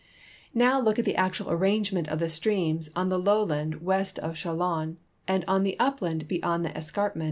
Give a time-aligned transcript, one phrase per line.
[0.55, 4.33] Now, look at the actual arrangement of the streams on the low land west of
[4.33, 4.95] Chidons
[5.27, 7.19] and on the upland be}'ond the escarpment.